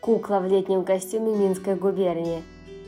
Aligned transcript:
Кукла 0.00 0.40
в 0.40 0.46
летнем 0.46 0.82
костюме 0.82 1.36
Минской 1.36 1.74
губернии. 1.74 2.42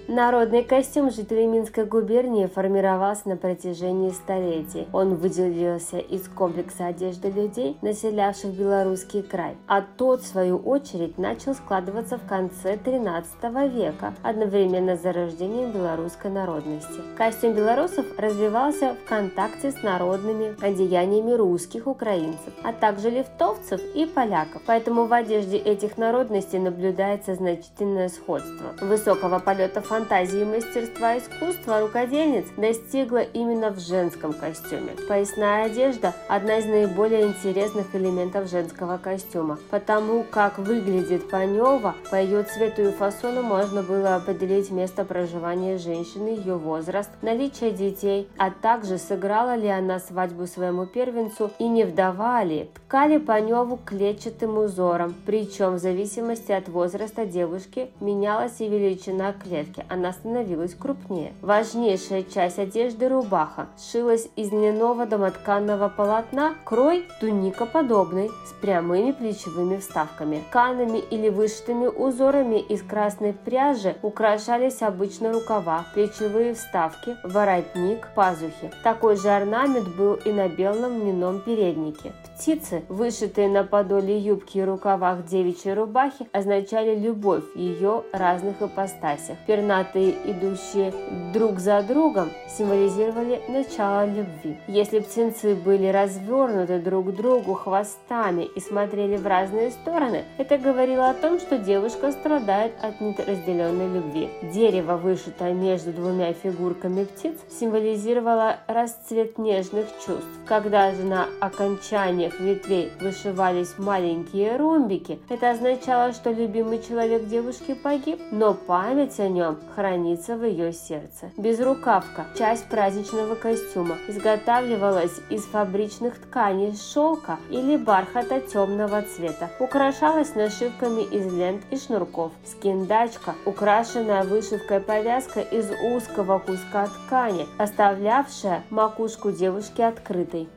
Народный 0.09 0.65
костюм 0.65 1.13
жителей 1.13 1.47
Минской 1.47 1.85
губернии 1.85 2.47
формировался 2.47 3.29
на 3.29 3.37
протяжении 3.37 4.11
столетий. 4.11 4.89
Он 4.93 5.15
выделился 5.15 5.99
из 5.99 6.29
комплекса 6.29 6.87
одежды 6.87 7.31
людей, 7.31 7.77
населявших 7.83 8.51
белорусский 8.51 9.23
край, 9.23 9.57
а 9.69 9.81
тот, 9.81 10.23
в 10.23 10.27
свою 10.27 10.57
очередь, 10.57 11.19
начал 11.19 11.55
складываться 11.55 12.19
в 12.19 12.27
конце 12.27 12.75
XIII 12.75 13.69
века, 13.69 14.13
одновременно 14.25 14.97
с 14.97 15.03
зарождением 15.03 15.71
белорусской 15.71 16.33
народности. 16.33 17.01
Костюм 17.17 17.53
белорусов 17.53 18.05
развивался 18.19 18.95
в 18.95 19.09
контакте 19.09 19.71
с 19.71 19.85
народными 19.85 20.57
одеяниями 20.61 21.33
русских 21.33 21.87
украинцев, 21.87 22.53
а 22.65 22.73
также 22.73 23.09
литовцев 23.09 23.81
и 23.95 24.07
поляков, 24.07 24.63
поэтому 24.67 25.07
в 25.07 25.13
одежде 25.13 25.59
этих 25.59 25.97
народностей 25.97 26.59
наблюдается 26.59 27.37
значительное 27.37 28.09
сходство. 28.09 28.75
Высокого 28.81 29.39
полета 29.39 29.81
фантазии 29.81 30.02
и 30.11 30.45
мастерства 30.45 31.17
искусства 31.17 31.81
рукодельниц 31.81 32.47
достигла 32.57 33.23
именно 33.23 33.71
в 33.71 33.79
женском 33.79 34.33
костюме. 34.33 34.93
Поясная 35.09 35.67
одежда– 35.67 36.13
одна 36.29 36.59
из 36.59 36.67
наиболее 36.67 37.27
интересных 37.27 37.95
элементов 37.95 38.51
женского 38.51 38.99
костюма, 38.99 39.59
потому 39.71 40.25
как 40.25 40.59
выглядит 40.59 41.31
панева, 41.31 41.95
по 42.11 42.17
ее 42.17 42.43
цвету 42.43 42.83
и 42.83 42.91
фасону 42.91 43.43
можно 43.43 43.83
было 43.83 44.17
определить 44.17 44.71
место 44.71 45.05
проживания 45.05 45.79
женщины, 45.79 46.29
ее 46.29 46.57
возраст, 46.57 47.11
наличие 47.23 47.71
детей, 47.71 48.29
а 48.37 48.51
также 48.51 48.99
сыграла 48.99 49.55
ли 49.55 49.69
она 49.69 49.99
свадьбу 49.99 50.47
своему 50.47 50.87
первенцу 50.87 51.51
и 51.59 51.69
не 51.69 51.85
вдова 51.85 52.43
ли. 52.43 52.69
Ткали 52.75 53.19
паневу 53.19 53.79
клетчатым 53.85 54.59
узором, 54.59 55.15
причем 55.25 55.77
в 55.77 55.79
зависимости 55.79 56.53
от 56.53 56.69
возраста 56.69 57.25
девушки 57.25 57.91
менялась 58.01 58.61
и 58.61 58.69
величина 58.69 59.33
клетки 59.33 59.82
она 59.89 60.13
становилась 60.13 60.75
крупнее. 60.75 61.33
Важнейшая 61.41 62.23
часть 62.23 62.59
одежды 62.59 63.09
рубаха 63.09 63.67
сшилась 63.79 64.29
из 64.37 64.51
льняного 64.51 65.07
домотканного 65.07 65.89
полотна, 65.89 66.55
крой 66.65 67.07
туникоподобный, 67.21 68.31
с 68.47 68.53
прямыми 68.61 69.13
плечевыми 69.13 69.79
вставками. 69.79 70.43
Тканами 70.51 70.99
или 70.99 71.29
вышитыми 71.29 71.87
узорами 71.87 72.61
из 72.61 72.83
красной 72.83 73.33
пряжи 73.33 73.97
украшались 74.03 74.83
обычно 74.83 75.33
рукава, 75.33 75.87
плечевые 75.95 76.55
вставки, 76.55 77.17
воротник, 77.25 78.09
пазухи. 78.15 78.71
Такой 78.83 79.17
же 79.17 79.31
орнамент 79.31 79.89
был 79.97 80.15
и 80.15 80.33
на 80.33 80.49
белом 80.49 81.01
льняном 81.01 81.41
переднике. 81.41 82.13
Птицы, 82.35 82.83
вышитые 82.89 83.49
на 83.49 83.63
подоле 83.63 84.19
юбки 84.19 84.59
и 84.59 84.63
рукавах 84.63 85.25
девичьей 85.27 85.75
рубахи, 85.75 86.29
означали 86.33 86.99
любовь 86.99 87.45
ее 87.55 88.03
разных 88.13 88.61
ипостасях. 88.61 89.37
Перна 89.47 89.72
Пернатые, 89.73 90.17
идущие 90.27 90.93
друг 91.33 91.59
за 91.59 91.81
другом, 91.81 92.29
символизировали 92.47 93.41
начало 93.49 94.05
любви. 94.05 94.59
Если 94.69 94.99
птенцы 94.99 95.55
были 95.55 95.87
развернуты 95.87 96.79
друг 96.79 97.07
к 97.11 97.17
другу 97.17 97.55
хвостами 97.55 98.43
и 98.55 98.61
смотрели 98.61 99.17
в 99.17 99.27
разные 99.27 99.71
стороны, 99.71 100.25
это 100.37 100.59
говорило 100.59 101.09
о 101.09 101.15
том, 101.15 101.41
что 101.41 101.57
девушка 101.57 102.13
страдает 102.13 102.73
от 102.83 103.01
неразделенной 103.01 103.89
любви. 103.89 104.29
Дерево, 104.53 104.99
вышитое 104.99 105.55
между 105.55 105.91
двумя 105.91 106.35
фигурками 106.35 107.05
птиц, 107.05 107.39
символизировало 107.59 108.59
расцвет 108.67 109.39
нежных 109.39 109.87
чувств. 110.05 110.29
Когда 110.45 110.93
же 110.93 111.03
на 111.05 111.29
окончаниях 111.41 112.39
ветвей 112.41 112.93
вышивались 113.01 113.79
маленькие 113.79 114.57
ромбики, 114.57 115.19
это 115.31 115.53
означало, 115.53 116.13
что 116.13 116.31
любимый 116.31 116.83
человек 116.87 117.27
девушки 117.27 117.73
погиб, 117.73 118.21
но 118.31 118.53
память 118.53 119.19
о 119.19 119.29
нем 119.29 119.62
хранится 119.75 120.37
в 120.37 120.45
ее 120.45 120.73
сердце. 120.73 121.31
Безрукавка– 121.37 122.27
часть 122.39 122.67
праздничного 122.67 123.35
костюма. 123.35 123.97
Изготавливалась 124.09 125.21
из 125.31 125.45
фабричных 125.45 126.19
тканей 126.19 126.75
шелка 126.77 127.39
или 127.51 127.77
бархата 127.77 128.41
темного 128.41 129.03
цвета. 129.03 129.51
Украшалась 129.61 130.35
нашивками 130.35 131.03
из 131.03 131.33
лент 131.33 131.63
и 131.71 131.77
шнурков. 131.77 132.33
Скиндачка– 132.45 133.35
украшенная 133.47 134.25
вышивкой 134.25 134.81
повязка 134.81 135.41
из 135.41 135.71
узкого 135.83 136.39
куска 136.39 136.87
ткани, 136.87 137.47
оставлявшая 137.59 138.63
макушку 138.71 139.31
девушки 139.33 139.83
открытой. 139.83 140.49